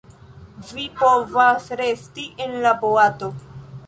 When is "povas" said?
1.01-1.67